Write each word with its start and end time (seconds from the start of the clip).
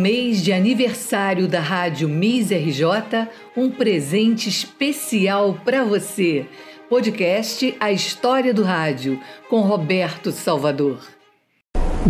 mês 0.00 0.42
de 0.42 0.50
aniversário 0.50 1.46
da 1.46 1.60
Rádio 1.60 2.08
Miss 2.08 2.50
RJ, 2.50 3.28
um 3.54 3.70
presente 3.70 4.48
especial 4.48 5.60
para 5.62 5.84
você. 5.84 6.46
Podcast 6.88 7.76
A 7.78 7.92
História 7.92 8.54
do 8.54 8.62
Rádio, 8.62 9.20
com 9.50 9.60
Roberto 9.60 10.32
Salvador. 10.32 11.00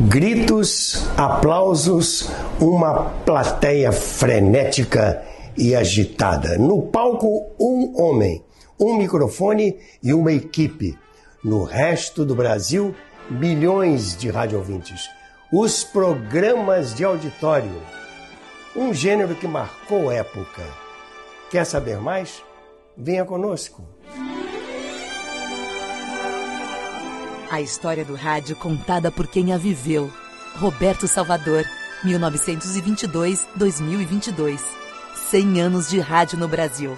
Gritos, 0.08 1.04
aplausos, 1.16 2.30
uma 2.60 3.10
plateia 3.26 3.90
frenética 3.90 5.22
e 5.58 5.74
agitada. 5.74 6.56
No 6.56 6.82
palco, 6.82 7.50
um 7.60 8.00
homem, 8.00 8.40
um 8.78 8.96
microfone 8.96 9.76
e 10.00 10.14
uma 10.14 10.32
equipe. 10.32 10.96
No 11.42 11.64
resto 11.64 12.24
do 12.24 12.36
Brasil, 12.36 12.94
milhões 13.28 14.16
de 14.16 14.30
rádio 14.30 14.58
ouvintes 14.58 15.10
os 15.52 15.82
programas 15.82 16.94
de 16.94 17.04
auditório, 17.04 17.82
um 18.76 18.94
gênero 18.94 19.34
que 19.34 19.48
marcou 19.48 20.12
época. 20.12 20.62
Quer 21.50 21.64
saber 21.64 22.00
mais? 22.00 22.44
Venha 22.96 23.24
conosco. 23.24 23.84
A 27.50 27.60
história 27.60 28.04
do 28.04 28.14
rádio 28.14 28.54
contada 28.54 29.10
por 29.10 29.26
quem 29.26 29.52
a 29.52 29.58
viveu. 29.58 30.08
Roberto 30.54 31.08
Salvador, 31.08 31.64
1922-2022. 32.04 34.60
100 35.30 35.60
anos 35.60 35.90
de 35.90 35.98
rádio 35.98 36.38
no 36.38 36.46
Brasil. 36.46 36.96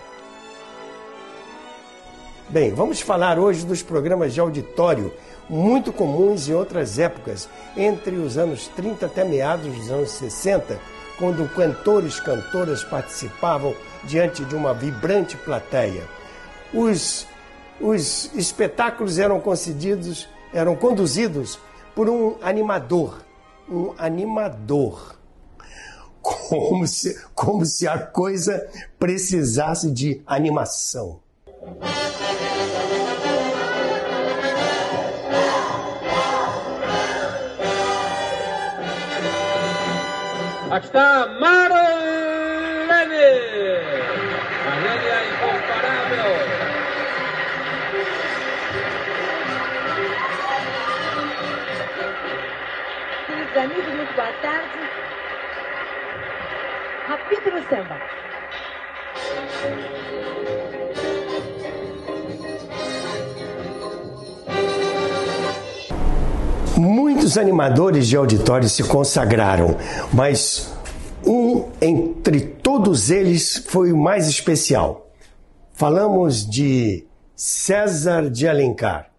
Bem, 2.53 2.71
vamos 2.75 3.01
falar 3.01 3.39
hoje 3.39 3.65
dos 3.65 3.83
programas 3.83 4.35
de 4.35 4.39
auditório 4.39 5.11
muito 5.49 5.91
comuns 5.91 6.51
em 6.51 6.53
outras 6.53 6.99
épocas, 6.99 7.49
entre 7.75 8.17
os 8.17 8.37
anos 8.37 8.69
30 8.77 9.07
até 9.07 9.25
meados 9.25 9.75
dos 9.75 9.91
anos 9.91 10.11
60, 10.11 10.79
quando 11.19 11.49
cantores 11.55 12.19
e 12.19 12.23
cantoras 12.23 12.85
participavam 12.85 13.75
diante 14.05 14.45
de 14.45 14.55
uma 14.55 14.75
vibrante 14.75 15.35
plateia. 15.35 16.03
Os, 16.75 17.27
os 17.81 18.31
espetáculos 18.35 19.19
eram 19.19 19.41
concedidos, 19.41 20.29
eram 20.53 20.77
conduzidos 20.77 21.59
por 21.95 22.07
um 22.11 22.37
animador, 22.43 23.23
um 23.67 23.95
animador. 23.97 25.17
Como 26.21 26.87
se, 26.87 27.19
como 27.35 27.65
se 27.65 27.89
a 27.89 27.99
coisa 27.99 28.69
precisasse 28.99 29.91
de 29.91 30.21
animação. 30.27 31.19
Aqui 40.73 40.87
está 40.87 41.27
Marlene! 41.39 41.99
Marlene 44.65 45.07
é 45.07 45.29
incomparável! 45.29 46.31
Queridos 53.27 53.57
amigos, 53.59 53.95
muito 53.95 54.15
boa 54.15 54.33
tarde. 54.41 54.79
No 57.53 57.61
samba. 57.69 57.97
Muitos 67.23 67.39
animadores 67.39 68.09
de 68.09 68.17
auditório 68.17 68.69
se 68.69 68.83
consagraram, 68.83 69.77
mas 70.13 70.75
um 71.25 71.69
entre 71.81 72.41
todos 72.41 73.13
eles 73.13 73.59
foi 73.69 73.93
o 73.93 73.97
mais 73.97 74.27
especial. 74.27 75.09
Falamos 75.73 76.45
de 76.45 77.07
César 77.37 78.29
de 78.29 78.49
Alencar. 78.49 79.13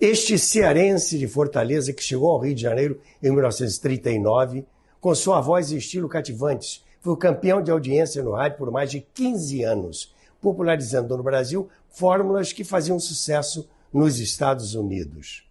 Este 0.00 0.38
cearense 0.38 1.18
de 1.18 1.28
Fortaleza 1.28 1.92
que 1.92 2.02
chegou 2.02 2.30
ao 2.30 2.40
Rio 2.40 2.54
de 2.54 2.62
Janeiro 2.62 2.98
em 3.22 3.30
1939, 3.30 4.64
com 5.02 5.14
sua 5.14 5.42
voz 5.42 5.70
e 5.70 5.76
estilo 5.76 6.08
cativantes, 6.08 6.82
foi 7.02 7.14
campeão 7.18 7.60
de 7.60 7.70
audiência 7.70 8.22
no 8.22 8.32
rádio 8.32 8.56
por 8.56 8.70
mais 8.70 8.90
de 8.90 9.02
15 9.12 9.62
anos, 9.64 10.14
popularizando 10.40 11.14
no 11.14 11.22
Brasil 11.22 11.68
fórmulas 11.90 12.54
que 12.54 12.64
faziam 12.64 12.98
sucesso 12.98 13.68
nos 13.92 14.18
Estados 14.18 14.74
Unidos. 14.74 15.44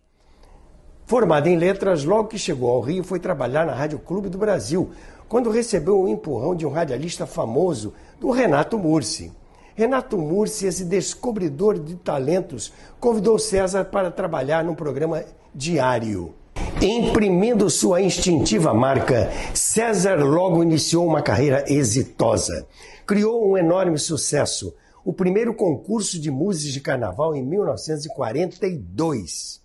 Formado 1.05 1.47
em 1.47 1.57
letras, 1.57 2.05
logo 2.05 2.29
que 2.29 2.39
chegou 2.39 2.71
ao 2.71 2.79
Rio, 2.79 3.03
foi 3.03 3.19
trabalhar 3.19 3.65
na 3.65 3.73
Rádio 3.73 3.99
Clube 3.99 4.29
do 4.29 4.37
Brasil, 4.37 4.91
quando 5.27 5.49
recebeu 5.49 5.97
o 5.97 6.05
um 6.05 6.07
empurrão 6.07 6.55
de 6.55 6.65
um 6.65 6.69
radialista 6.69 7.25
famoso, 7.25 7.93
do 8.21 8.31
Renato 8.31 8.79
Mursi. 8.79 9.29
Renato 9.75 10.17
Mursi, 10.17 10.65
esse 10.65 10.85
descobridor 10.85 11.77
de 11.77 11.95
talentos, 11.95 12.71
convidou 13.01 13.37
César 13.37 13.83
para 13.83 14.09
trabalhar 14.09 14.63
num 14.63 14.75
programa 14.75 15.25
diário. 15.53 16.33
Imprimindo 16.81 17.69
sua 17.69 18.01
instintiva 18.01 18.73
marca, 18.73 19.29
César 19.53 20.23
logo 20.23 20.63
iniciou 20.63 21.05
uma 21.05 21.21
carreira 21.21 21.65
exitosa. 21.67 22.65
Criou 23.05 23.45
um 23.45 23.57
enorme 23.57 23.99
sucesso, 23.99 24.73
o 25.03 25.11
primeiro 25.11 25.53
concurso 25.53 26.17
de 26.17 26.31
músicas 26.31 26.71
de 26.71 26.79
carnaval 26.79 27.35
em 27.35 27.43
1942 27.43 29.62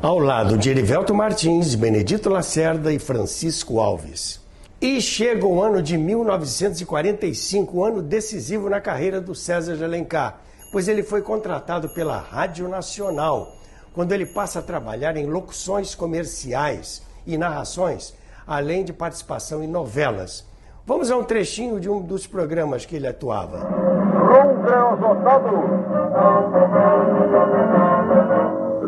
ao 0.00 0.18
lado 0.18 0.56
de 0.56 0.70
Erivelto 0.70 1.12
Martins, 1.12 1.74
Benedito 1.74 2.30
Lacerda 2.30 2.92
e 2.92 2.98
Francisco 3.00 3.80
Alves. 3.80 4.40
E 4.80 5.00
chega 5.00 5.44
o 5.44 5.60
ano 5.60 5.82
de 5.82 5.98
1945, 5.98 7.76
um 7.76 7.84
ano 7.84 8.00
decisivo 8.00 8.70
na 8.70 8.80
carreira 8.80 9.20
do 9.20 9.34
César 9.34 9.76
de 9.76 9.82
Alencar, 9.82 10.38
pois 10.70 10.86
ele 10.86 11.02
foi 11.02 11.20
contratado 11.20 11.88
pela 11.94 12.16
Rádio 12.16 12.68
Nacional, 12.68 13.48
quando 13.92 14.12
ele 14.12 14.26
passa 14.26 14.60
a 14.60 14.62
trabalhar 14.62 15.16
em 15.16 15.26
locuções 15.26 15.96
comerciais 15.96 17.02
e 17.26 17.36
narrações, 17.36 18.14
além 18.46 18.84
de 18.84 18.92
participação 18.92 19.64
em 19.64 19.66
novelas. 19.66 20.46
Vamos 20.86 21.10
a 21.10 21.16
um 21.16 21.24
trechinho 21.24 21.80
de 21.80 21.90
um 21.90 22.00
dos 22.00 22.24
programas 22.24 22.86
que 22.86 22.94
ele 22.94 23.08
atuava. 23.08 23.66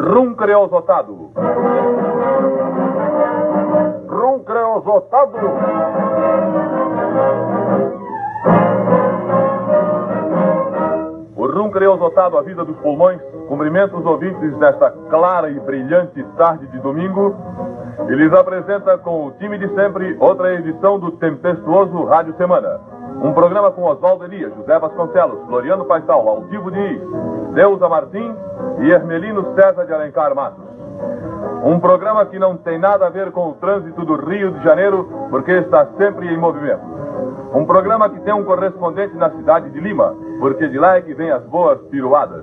Rum 0.01 0.35
creosotado. 0.35 1.31
Rum 4.09 4.39
creosotado. 4.47 5.37
O 11.37 11.47
rum 11.47 11.71
creosotado 11.71 12.39
avisa 12.39 12.65
dos 12.65 12.77
pulmões, 12.79 13.21
cumprimenta 13.47 13.95
os 13.95 14.07
ouvintes 14.07 14.57
nesta 14.57 14.91
clara 15.11 15.51
e 15.51 15.61
brilhante 15.61 16.25
tarde 16.39 16.67
de 16.69 16.79
domingo 16.79 17.37
e 18.09 18.15
lhes 18.15 18.33
apresenta 18.33 18.97
com 18.97 19.27
o 19.27 19.33
time 19.33 19.59
de 19.59 19.69
sempre 19.75 20.17
outra 20.19 20.55
edição 20.55 20.99
do 20.99 21.11
tempestuoso 21.13 22.05
Rádio 22.05 22.35
Semana. 22.39 22.81
Um 23.23 23.33
programa 23.35 23.71
com 23.71 23.83
Oswaldo 23.83 24.25
Elias, 24.25 24.53
José 24.55 24.79
Vasconcelos, 24.79 25.45
Floriano 25.47 25.85
Paisal, 25.85 26.27
Altivo 26.27 26.71
Diniz, 26.71 27.03
Deusa 27.53 27.89
Martins 27.89 28.35
e 28.81 28.91
Hermelino 28.91 29.55
César 29.55 29.85
de 29.85 29.93
Alencar 29.93 30.35
Matos. 30.35 30.65
Um 31.63 31.79
programa 31.79 32.25
que 32.25 32.39
não 32.39 32.57
tem 32.57 32.79
nada 32.79 33.07
a 33.07 33.11
ver 33.11 33.31
com 33.33 33.51
o 33.51 33.55
trânsito 33.55 34.07
do 34.07 34.17
Rio 34.17 34.53
de 34.53 34.65
Janeiro, 34.65 35.07
porque 35.29 35.53
está 35.53 35.87
sempre 35.99 36.29
em 36.29 36.39
movimento. 36.39 36.81
Um 37.53 37.67
programa 37.67 38.09
que 38.09 38.21
tem 38.21 38.33
um 38.33 38.45
correspondente 38.45 39.15
na 39.17 39.29
cidade 39.29 39.69
de 39.69 39.81
Lima, 39.81 40.17
porque 40.39 40.67
de 40.69 40.79
lá 40.79 40.97
é 40.97 41.03
que 41.03 41.13
vem 41.13 41.31
as 41.31 41.43
boas 41.43 41.79
piruadas. 41.91 42.43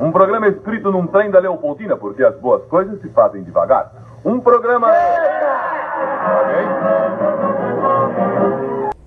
Um 0.00 0.10
programa 0.10 0.48
escrito 0.48 0.90
num 0.90 1.06
trem 1.06 1.30
da 1.30 1.40
Leopoldina, 1.40 1.96
porque 1.96 2.24
as 2.24 2.34
boas 2.36 2.64
coisas 2.66 2.98
se 3.02 3.08
fazem 3.10 3.42
devagar. 3.42 3.92
Um 4.24 4.40
programa. 4.40 4.88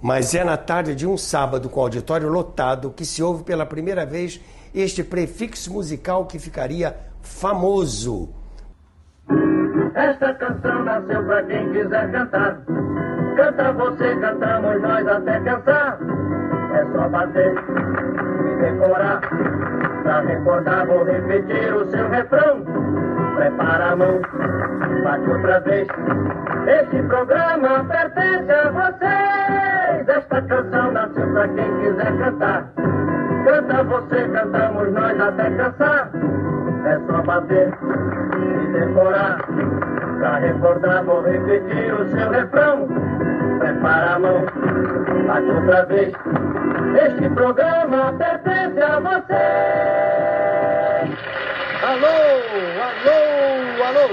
Mas 0.01 0.33
é 0.33 0.43
na 0.43 0.55
tarde 0.55 0.95
de 0.95 1.05
um 1.05 1.17
sábado 1.17 1.69
com 1.69 1.79
o 1.79 1.83
auditório 1.83 2.29
lotado 2.29 2.91
que 2.91 3.05
se 3.05 3.21
ouve 3.21 3.43
pela 3.43 3.65
primeira 3.65 4.05
vez 4.05 4.39
este 4.73 5.03
prefixo 5.03 5.73
musical 5.73 6.25
que 6.25 6.39
ficaria 6.39 6.95
famoso. 7.21 8.29
Esta 9.95 10.33
canção 10.35 10.83
nasceu 10.83 11.23
pra 11.25 11.43
quem 11.43 11.71
quiser 11.71 12.11
cantar. 12.11 12.61
Canta 13.35 13.73
você, 13.73 14.15
cantamos 14.15 14.81
nós 14.81 15.07
até 15.07 15.39
cansar. 15.41 15.99
É 16.73 16.85
só 16.93 17.09
bater 17.09 17.53
e 18.45 18.61
decorar. 18.61 19.21
Pra 20.03 20.21
recordar, 20.21 20.87
vou 20.87 21.03
repetir 21.03 21.73
o 21.75 21.89
seu 21.89 22.09
refrão. 22.09 22.63
Prepara 23.35 23.91
a 23.91 23.95
mão, 23.95 24.21
bate 25.03 25.29
outra 25.29 25.59
vez. 25.61 25.87
Este 26.67 27.03
programa 27.03 27.83
pertence 27.85 28.51
a 28.51 28.71
vocês. 28.71 29.38
Esta 30.09 30.41
canção 30.41 30.91
nasceu 30.91 31.27
pra 31.33 31.47
quem 31.49 31.79
quiser 31.81 32.17
cantar. 32.17 32.65
Canta 33.45 33.83
você, 33.83 34.27
cantamos 34.29 34.91
nós 34.91 35.21
até 35.21 35.51
cansar. 35.51 36.09
É 36.85 36.99
só 37.05 37.21
bater 37.21 37.71
e 38.35 38.67
decorar. 38.71 39.37
Pra 40.17 40.39
recordar, 40.39 41.03
vou 41.03 41.21
repetir 41.21 41.93
o 41.93 42.09
seu 42.09 42.31
refrão. 42.31 42.87
Prepara 43.59 44.15
a 44.15 44.19
mão, 44.19 44.45
bate 45.27 45.51
outra 45.51 45.85
vez. 45.85 46.13
Este 47.05 47.29
programa 47.29 48.11
pertence 48.13 48.81
a 48.81 48.99
você. 48.99 49.33
Alô, 51.85 52.07
alô, 52.81 53.83
alô! 53.85 54.09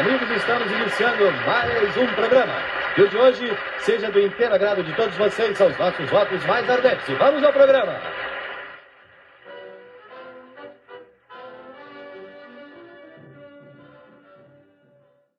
Amigos, 0.00 0.30
estamos 0.30 0.72
iniciando 0.72 1.24
mais 1.46 1.96
um 1.98 2.06
programa. 2.14 2.77
E 2.96 3.08
de 3.08 3.16
hoje 3.16 3.44
seja 3.84 4.10
do 4.10 4.20
inteiro 4.20 4.54
agrado 4.54 4.82
de 4.82 4.94
todos 4.96 5.16
vocês 5.16 5.60
aos 5.60 5.76
nossos 5.78 6.10
votos 6.10 6.44
mais 6.46 6.68
ardentes. 6.68 7.18
Vamos 7.18 7.42
ao 7.44 7.52
programa! 7.52 7.94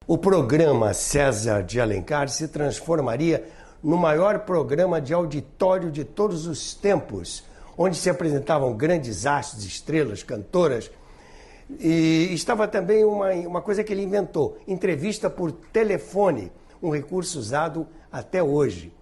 O 0.08 0.18
programa 0.18 0.94
César 0.94 1.62
de 1.62 1.80
Alencar 1.80 2.30
se 2.30 2.48
transformaria 2.48 3.46
no 3.84 3.98
maior 3.98 4.40
programa 4.40 5.00
de 5.00 5.14
auditório 5.14 5.92
de 5.92 6.04
todos 6.04 6.48
os 6.48 6.74
tempos, 6.74 7.44
onde 7.78 7.96
se 7.96 8.10
apresentavam 8.10 8.76
grandes 8.76 9.26
astros, 9.26 9.64
estrelas, 9.66 10.24
cantoras. 10.24 10.90
E 11.80 12.30
estava 12.34 12.68
também 12.68 13.04
uma, 13.04 13.32
uma 13.34 13.62
coisa 13.62 13.84
que 13.84 13.94
ele 13.94 14.02
inventou: 14.02 14.58
entrevista 14.68 15.30
por 15.30 15.52
telefone, 15.52 16.52
um 16.82 16.90
recurso 16.90 17.40
usado 17.40 17.88
até 18.12 18.42
hoje. 18.42 18.94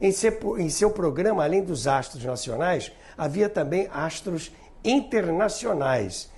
Em 0.00 0.10
seu, 0.10 0.90
programa, 0.90 1.44
além 1.44 1.62
dos 1.62 1.86
astros 1.86 2.24
nacionais, 2.24 2.90
havia 3.16 3.48
também 3.48 3.88
astros 3.92 4.50
internacionais, 4.84 6.28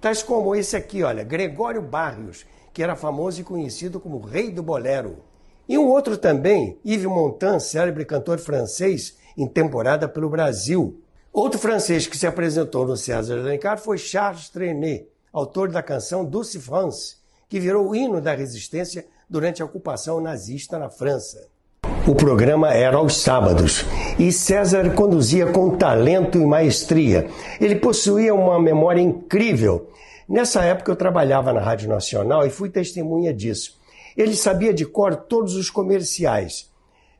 tais 0.00 0.22
como 0.22 0.54
esse 0.54 0.76
aqui, 0.76 1.02
olha, 1.02 1.24
Gregório 1.24 1.80
Barrios, 1.80 2.44
que 2.74 2.82
era 2.82 2.94
famoso 2.94 3.40
e 3.40 3.44
conhecido 3.44 3.98
como 3.98 4.20
Rei 4.20 4.50
do 4.50 4.62
Bolero. 4.62 5.24
E 5.66 5.78
um 5.78 5.88
outro 5.88 6.18
também, 6.18 6.78
Yves 6.84 7.06
Montand, 7.06 7.58
célebre 7.58 8.04
cantor 8.04 8.38
francês, 8.38 9.16
em 9.36 9.48
temporada 9.48 10.06
pelo 10.06 10.28
Brasil. 10.28 11.02
Outro 11.32 11.58
francês 11.58 12.06
que 12.06 12.16
se 12.16 12.26
apresentou 12.26 12.86
no 12.86 12.96
César 12.96 13.38
Alencar 13.38 13.78
foi 13.78 13.96
Charles 13.96 14.48
Trenet, 14.48 15.08
autor 15.32 15.70
da 15.70 15.82
canção 15.82 16.24
Douce 16.24 16.60
France, 16.60 17.16
que 17.48 17.58
virou 17.58 17.88
o 17.88 17.96
hino 17.96 18.20
da 18.20 18.34
resistência 18.34 19.06
durante 19.28 19.62
a 19.62 19.64
ocupação 19.64 20.20
nazista 20.20 20.78
na 20.78 20.88
França. 20.88 21.48
O 22.06 22.14
programa 22.14 22.72
era 22.72 22.98
aos 22.98 23.16
sábados 23.16 23.84
e 24.16 24.30
César 24.30 24.94
conduzia 24.94 25.46
com 25.50 25.76
talento 25.76 26.38
e 26.38 26.46
maestria. 26.46 27.28
Ele 27.60 27.74
possuía 27.76 28.32
uma 28.32 28.60
memória 28.60 29.00
incrível. 29.00 29.90
Nessa 30.28 30.62
época 30.62 30.92
eu 30.92 30.96
trabalhava 30.96 31.52
na 31.52 31.60
Rádio 31.60 31.88
Nacional 31.88 32.46
e 32.46 32.50
fui 32.50 32.68
testemunha 32.68 33.34
disso. 33.34 33.78
Ele 34.16 34.36
sabia 34.36 34.72
de 34.72 34.86
cor 34.86 35.16
todos 35.16 35.56
os 35.56 35.68
comerciais. 35.68 36.70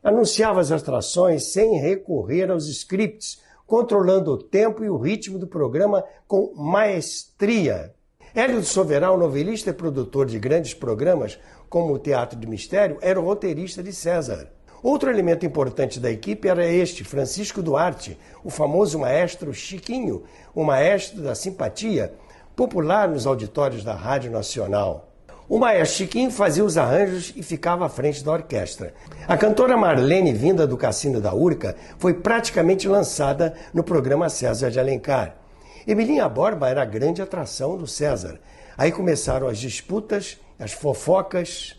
Anunciava 0.01 0.61
as 0.61 0.71
atrações 0.71 1.51
sem 1.51 1.79
recorrer 1.79 2.49
aos 2.49 2.69
scripts, 2.69 3.41
controlando 3.65 4.31
o 4.31 4.37
tempo 4.37 4.85
e 4.85 4.89
o 4.89 4.97
ritmo 4.97 5.37
do 5.37 5.47
programa 5.47 6.03
com 6.25 6.53
maestria. 6.55 7.93
Hélio 8.37 8.63
Soveral, 8.63 9.17
novelista 9.17 9.71
e 9.71 9.73
produtor 9.73 10.27
de 10.27 10.37
grandes 10.37 10.71
programas, 10.71 11.39
como 11.67 11.91
o 11.91 11.97
Teatro 11.97 12.37
de 12.37 12.45
Mistério, 12.45 12.99
era 13.01 13.19
o 13.19 13.25
roteirista 13.25 13.81
de 13.81 13.91
César. 13.91 14.51
Outro 14.83 15.09
elemento 15.09 15.43
importante 15.43 15.99
da 15.99 16.11
equipe 16.11 16.47
era 16.47 16.63
este, 16.63 17.03
Francisco 17.03 17.63
Duarte, 17.63 18.15
o 18.43 18.51
famoso 18.51 18.99
maestro 18.99 19.51
Chiquinho, 19.55 20.21
o 20.53 20.63
maestro 20.63 21.23
da 21.23 21.33
simpatia, 21.33 22.13
popular 22.55 23.09
nos 23.09 23.25
auditórios 23.25 23.83
da 23.83 23.95
Rádio 23.95 24.29
Nacional. 24.29 25.09
O 25.49 25.57
maestro 25.57 25.97
Chiquinho 25.97 26.29
fazia 26.29 26.63
os 26.63 26.77
arranjos 26.77 27.33
e 27.35 27.41
ficava 27.41 27.87
à 27.87 27.89
frente 27.89 28.23
da 28.23 28.33
orquestra. 28.33 28.93
A 29.27 29.35
cantora 29.35 29.75
Marlene, 29.75 30.31
vinda 30.31 30.67
do 30.67 30.77
Cassino 30.77 31.19
da 31.19 31.33
Urca, 31.33 31.75
foi 31.97 32.13
praticamente 32.13 32.87
lançada 32.87 33.55
no 33.73 33.83
programa 33.83 34.29
César 34.29 34.69
de 34.69 34.79
Alencar. 34.79 35.46
Emilinha 35.87 36.27
Borba 36.27 36.67
era 36.67 36.81
a 36.81 36.85
grande 36.85 37.21
atração 37.21 37.77
do 37.77 37.87
César. 37.87 38.39
Aí 38.77 38.91
começaram 38.91 39.47
as 39.47 39.57
disputas, 39.57 40.37
as 40.59 40.73
fofocas, 40.73 41.77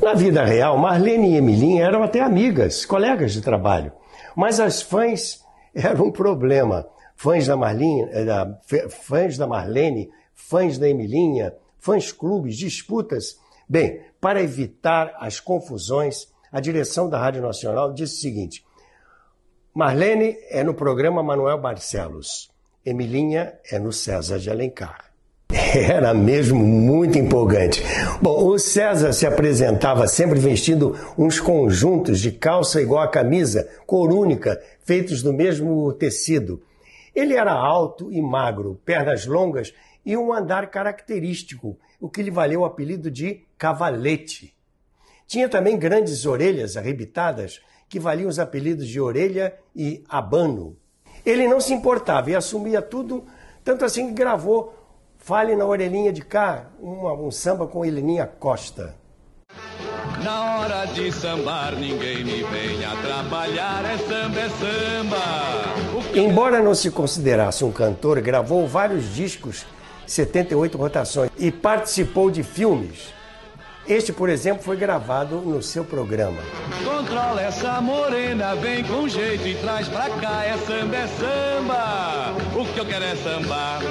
na 0.00 0.14
vida 0.14 0.44
real, 0.44 0.76
Marlene 0.76 1.32
e 1.32 1.36
Emilinha 1.36 1.84
eram 1.84 2.02
até 2.02 2.20
amigas, 2.20 2.84
colegas 2.84 3.32
de 3.32 3.40
trabalho. 3.40 3.92
Mas 4.36 4.60
as 4.60 4.82
fãs 4.82 5.42
eram 5.74 6.06
um 6.06 6.12
problema. 6.12 6.86
Fãs 7.16 7.46
da, 7.46 7.56
Marlene, 7.56 8.06
da, 8.24 8.60
fãs 8.90 9.38
da 9.38 9.46
Marlene, 9.46 10.10
fãs 10.34 10.78
da 10.78 10.88
Emilinha, 10.88 11.54
fãs 11.78 12.12
clubes, 12.12 12.56
disputas. 12.56 13.38
Bem, 13.68 14.02
para 14.20 14.42
evitar 14.42 15.14
as 15.20 15.38
confusões, 15.38 16.28
a 16.50 16.60
direção 16.60 17.08
da 17.08 17.18
Rádio 17.18 17.40
Nacional 17.40 17.92
disse 17.92 18.16
o 18.16 18.20
seguinte: 18.20 18.64
Marlene 19.72 20.36
é 20.50 20.62
no 20.62 20.74
programa 20.74 21.22
Manuel 21.22 21.58
Barcelos, 21.58 22.50
Emilinha 22.86 23.54
é 23.70 23.78
no 23.78 23.90
César 23.90 24.38
de 24.38 24.50
Alencar. 24.50 25.10
Era 25.50 26.12
mesmo 26.12 26.58
muito 26.58 27.18
empolgante. 27.18 27.82
Bom, 28.20 28.46
o 28.46 28.58
César 28.58 29.14
se 29.14 29.26
apresentava 29.26 30.06
sempre 30.06 30.38
vestindo 30.38 30.94
uns 31.16 31.40
conjuntos 31.40 32.20
de 32.20 32.30
calça 32.30 32.82
igual 32.82 33.02
à 33.02 33.08
camisa, 33.08 33.66
cor 33.86 34.12
única, 34.12 34.62
feitos 34.84 35.22
do 35.22 35.32
mesmo 35.32 35.90
tecido. 35.94 36.62
Ele 37.14 37.34
era 37.34 37.52
alto 37.52 38.12
e 38.12 38.20
magro, 38.20 38.78
pernas 38.84 39.24
longas 39.24 39.72
e 40.04 40.14
um 40.14 40.30
andar 40.30 40.70
característico, 40.70 41.78
o 41.98 42.10
que 42.10 42.22
lhe 42.22 42.30
valeu 42.30 42.60
o 42.60 42.64
apelido 42.66 43.10
de 43.10 43.40
cavalete. 43.56 44.54
Tinha 45.26 45.48
também 45.48 45.78
grandes 45.78 46.26
orelhas 46.26 46.76
arrebitadas, 46.76 47.62
que 47.88 47.98
valiam 47.98 48.28
os 48.28 48.38
apelidos 48.38 48.86
de 48.86 49.00
orelha 49.00 49.54
e 49.74 50.04
abano. 50.06 50.76
Ele 51.24 51.48
não 51.48 51.60
se 51.60 51.72
importava 51.72 52.30
e 52.30 52.34
assumia 52.34 52.82
tudo, 52.82 53.24
tanto 53.64 53.84
assim 53.84 54.08
que 54.08 54.12
gravou 54.14 54.84
Fale 55.24 55.56
na 55.56 55.64
orelhinha 55.64 56.12
de 56.12 56.20
cá, 56.20 56.66
uma, 56.78 57.14
um 57.14 57.30
samba 57.30 57.66
com 57.66 57.82
Heleninha 57.82 58.26
Costa. 58.26 58.94
Na 60.22 60.58
hora 60.60 60.84
de 60.84 61.10
sambar, 61.10 61.74
ninguém 61.76 62.22
me 62.22 62.42
venha 62.42 62.90
trabalhar, 63.00 63.86
é 63.86 63.96
samba, 63.96 64.38
é 64.38 64.48
samba. 64.50 66.12
Que... 66.12 66.20
Embora 66.20 66.60
não 66.60 66.74
se 66.74 66.90
considerasse 66.90 67.64
um 67.64 67.72
cantor, 67.72 68.20
gravou 68.20 68.68
vários 68.68 69.14
discos, 69.14 69.64
78 70.06 70.76
rotações, 70.76 71.30
e 71.38 71.50
participou 71.50 72.30
de 72.30 72.42
filmes. 72.42 73.14
Este, 73.86 74.14
por 74.14 74.30
exemplo, 74.30 74.62
foi 74.62 74.78
gravado 74.78 75.36
no 75.36 75.62
seu 75.62 75.84
programa. 75.84 76.40
Controla 76.82 77.42
essa 77.42 77.82
morena, 77.82 78.54
vem 78.54 78.82
com 78.82 79.06
jeito 79.06 79.46
e 79.46 79.54
traz 79.56 79.86
pra 79.88 80.08
cá, 80.08 80.42
é 80.42 80.56
samba, 80.56 80.96
é 80.96 81.06
samba. 81.06 82.58
O 82.58 82.72
que 82.72 82.80
eu 82.80 82.86
quero 82.86 83.04
é 83.04 83.14
sambar. 83.16 83.82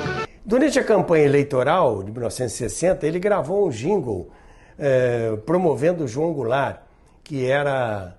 Durante 0.44 0.80
a 0.80 0.84
campanha 0.84 1.26
eleitoral 1.26 2.02
de 2.02 2.12
1960, 2.12 3.06
ele 3.06 3.20
gravou 3.20 3.68
um 3.68 3.70
jingle 3.70 4.32
eh, 4.80 5.38
promovendo 5.46 6.08
João 6.08 6.34
Goulart, 6.34 6.80
que 7.24 7.46
era 7.46 8.18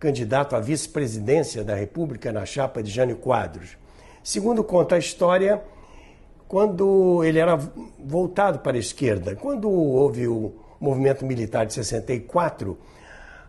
candidato 0.00 0.56
à 0.56 0.60
vice-presidência 0.60 1.62
da 1.62 1.74
República 1.74 2.32
na 2.32 2.46
chapa 2.46 2.82
de 2.82 2.90
Jânio 2.90 3.16
Quadros. 3.16 3.76
Segundo 4.24 4.64
conta 4.64 4.94
a 4.94 4.98
história, 4.98 5.62
quando 6.48 7.22
ele 7.22 7.38
era 7.38 7.58
voltado 8.02 8.60
para 8.60 8.78
a 8.78 8.80
esquerda, 8.80 9.36
quando 9.36 9.70
houve 9.70 10.26
o 10.26 10.54
movimento 10.82 11.24
militar 11.24 11.64
de 11.64 11.72
64, 11.72 12.76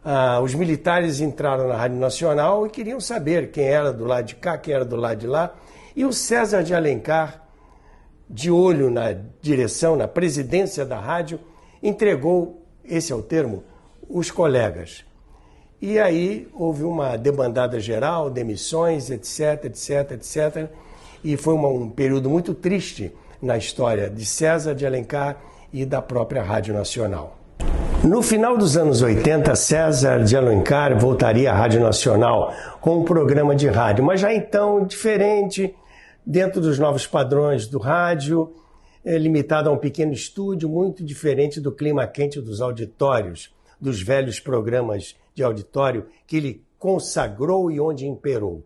ah, 0.06 0.40
os 0.42 0.54
militares 0.54 1.20
entraram 1.20 1.68
na 1.68 1.76
Rádio 1.76 1.98
Nacional 1.98 2.68
e 2.68 2.70
queriam 2.70 3.00
saber 3.00 3.50
quem 3.50 3.66
era 3.66 3.92
do 3.92 4.06
lado 4.06 4.26
de 4.26 4.36
cá, 4.36 4.56
quem 4.58 4.74
era 4.74 4.86
do 4.86 4.96
lado 4.96 5.18
de 5.18 5.28
lá, 5.28 5.56
e 5.96 6.06
o 6.06 6.14
César 6.14 6.64
de 6.64 6.76
Alencar 6.76 7.42
de 8.30 8.52
olho 8.52 8.92
na 8.92 9.16
direção, 9.42 9.96
na 9.96 10.08
presidência 10.08 10.86
da 10.86 11.00
rádio, 11.00 11.40
entregou, 11.82 12.66
esse 12.86 13.12
é 13.12 13.16
o 13.16 13.22
termo, 13.22 13.64
os 14.08 14.30
colegas. 14.30 15.04
E 15.82 16.00
aí 16.00 16.48
houve 16.54 16.84
uma 16.84 17.18
debandada 17.18 17.80
geral, 17.80 18.30
demissões, 18.30 19.10
etc, 19.10 19.66
etc, 19.66 20.12
etc. 20.12 20.70
E 21.24 21.36
foi 21.36 21.54
uma, 21.54 21.68
um 21.68 21.90
período 21.90 22.30
muito 22.30 22.54
triste 22.54 23.12
na 23.42 23.58
história 23.58 24.10
de 24.10 24.26
César 24.26 24.74
de 24.74 24.86
Alencar 24.86 25.38
e 25.74 25.86
da 25.86 26.02
própria 26.02 26.44
Rádio 26.44 26.74
Nacional. 26.74 27.38
No 28.04 28.22
final 28.22 28.58
dos 28.58 28.78
anos 28.78 29.02
80, 29.02 29.56
César 29.56 30.24
de 30.24 30.38
Alencar 30.38 31.00
voltaria 31.00 31.52
à 31.52 31.56
Rádio 31.56 31.82
Nacional 31.82 32.54
com 32.80 33.00
um 33.00 33.04
programa 33.04 33.56
de 33.56 33.68
rádio, 33.68 34.04
mas 34.04 34.20
já 34.20 34.34
então 34.34 34.86
diferente, 34.86 35.74
dentro 36.26 36.62
dos 36.62 36.78
novos 36.78 37.08
padrões 37.08 37.66
do 37.66 37.80
rádio, 37.80 38.54
é 39.06 39.18
limitado 39.18 39.70
a 39.70 39.74
um 39.74 39.78
pequeno 39.78 40.14
estúdio, 40.14 40.70
muito 40.70 41.04
diferente 41.04 41.60
do 41.60 41.72
clima 41.72 42.06
quente 42.06 42.40
dos 42.40 42.62
auditórios, 42.62 43.54
dos 43.80 44.02
velhos 44.02 44.40
programas 44.40 45.16
de 45.34 45.44
auditório 45.44 46.06
que 46.28 46.38
ele 46.38 46.64
consagrou 46.78 47.72
e 47.72 47.80
onde 47.80 48.06
imperou. 48.06 48.66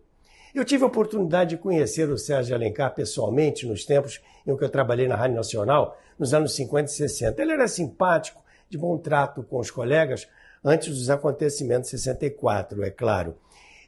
Eu 0.54 0.64
tive 0.64 0.82
a 0.82 0.86
oportunidade 0.86 1.50
de 1.50 1.56
conhecer 1.58 2.08
o 2.08 2.16
Sérgio 2.16 2.54
Alencar 2.54 2.94
pessoalmente 2.94 3.66
nos 3.66 3.84
tempos 3.84 4.20
em 4.46 4.56
que 4.56 4.64
eu 4.64 4.70
trabalhei 4.70 5.06
na 5.06 5.14
Rádio 5.14 5.36
Nacional, 5.36 5.98
nos 6.18 6.32
anos 6.32 6.54
50 6.54 6.90
e 6.90 6.94
60. 6.94 7.42
Ele 7.42 7.52
era 7.52 7.68
simpático, 7.68 8.42
de 8.68 8.78
bom 8.78 8.96
trato 8.98 9.42
com 9.42 9.58
os 9.58 9.70
colegas 9.70 10.26
antes 10.64 10.88
dos 10.88 11.10
acontecimentos 11.10 11.90
de 11.90 11.98
64, 11.98 12.82
é 12.82 12.90
claro. 12.90 13.36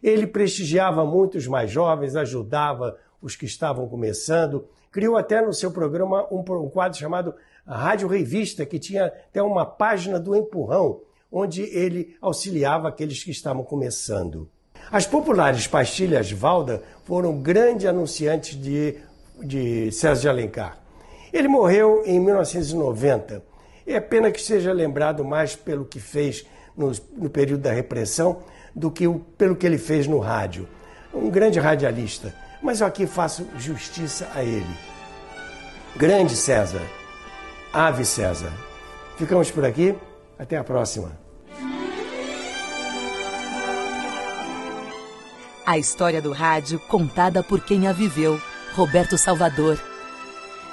Ele 0.03 0.27
prestigiava 0.27 1.05
muito 1.05 1.37
os 1.37 1.47
mais 1.47 1.71
jovens, 1.71 2.17
ajudava 2.17 2.97
os 3.21 3.37
que 3.37 3.45
estavam 3.45 3.89
começando, 3.89 4.67
criou 4.91 5.17
até 5.17 5.43
no 5.43 5.53
seu 5.53 5.71
programa 5.71 6.27
um, 6.31 6.43
quadro 6.69 6.99
chamado 6.99 7.35
Rádio 7.67 8.09
Revista, 8.09 8.65
que 8.65 8.79
tinha 8.79 9.07
até 9.07 9.43
uma 9.43 9.67
página 9.67 10.19
do 10.19 10.35
empurrão, 10.35 11.01
onde 11.31 11.63
ele 11.63 12.17
auxiliava 12.21 12.89
aqueles 12.89 13.23
que 13.23 13.31
estavam 13.31 13.63
começando. 13.63 14.49
As 14.91 15.07
populares 15.07 15.67
pastilhas 15.67 16.31
Valda 16.33 16.83
foram 17.05 17.39
grandes 17.39 17.87
anunciantes 17.87 18.61
de, 18.61 18.97
de 19.43 19.91
César 19.93 20.21
de 20.21 20.29
Alencar. 20.29 20.79
Ele 21.33 21.49
morreu 21.49 22.03
em 22.05 22.19
1990. 22.19 23.43
É 23.87 24.01
pena 24.01 24.31
que 24.31 24.41
seja 24.41 24.73
lembrado 24.73 25.25
mais 25.25 25.55
pelo 25.55 25.85
que 25.85 26.01
fez 26.01 26.45
no, 26.77 26.93
no 27.17 27.31
período 27.31 27.63
da 27.63 27.73
repressão 27.73 28.43
do 28.75 28.91
que 28.91 29.07
o, 29.07 29.21
pelo 29.37 29.57
que 29.57 29.67
ele 29.67 29.79
fez 29.79 30.07
no 30.07 30.19
rádio. 30.19 30.69
Um 31.13 31.31
grande 31.31 31.59
radialista. 31.59 32.35
Mas 32.63 32.81
eu 32.81 32.87
aqui 32.87 33.07
faço 33.07 33.47
justiça 33.57 34.29
a 34.35 34.43
ele. 34.43 34.75
Grande 35.97 36.37
César. 36.37 36.83
Ave 37.73 38.05
César. 38.05 38.53
Ficamos 39.17 39.51
por 39.51 39.65
aqui. 39.65 39.95
Até 40.39 40.57
a 40.57 40.65
próxima. 40.65 41.30
A 45.65 45.79
história 45.79 46.23
do 46.23 46.33
rádio 46.33 46.79
contada 46.89 47.43
por 47.43 47.61
quem 47.61 47.87
a 47.87 47.93
viveu. 47.93 48.41
Roberto 48.75 49.19
Salvador. 49.19 49.79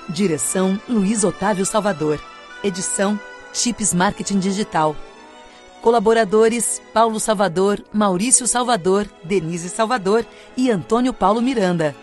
Direção 0.08 0.80
Luiz 0.88 1.24
Otávio 1.24 1.66
Salvador. 1.66 2.20
Edição 2.64 3.20
Chips 3.54 3.94
Marketing 3.94 4.40
Digital. 4.40 4.96
Colaboradores 5.82 6.82
Paulo 6.94 7.20
Salvador, 7.20 7.84
Maurício 7.94 8.48
Salvador, 8.48 9.08
Denise 9.24 9.70
Salvador 9.70 10.26
e 10.56 10.72
Antônio 10.72 11.14
Paulo 11.14 11.42
Miranda. 11.42 11.96